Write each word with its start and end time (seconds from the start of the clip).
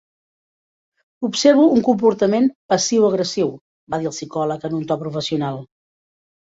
"Observo 1.29 1.65
un 1.75 1.83
comportament 1.89 2.49
passiu-agressiu", 2.75 3.55
va 3.95 4.03
dir 4.03 4.13
el 4.15 4.19
psicòleg 4.19 4.69
en 4.73 4.83
un 4.83 4.93
to 4.93 5.03
professional. 5.07 5.67